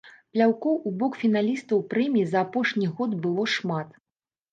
[0.35, 3.93] Пляўкоў у бок фіналістаў прэміі за апошні год было шмат.